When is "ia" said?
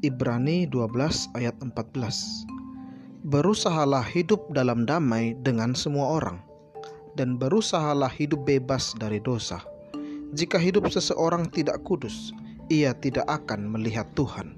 12.72-12.96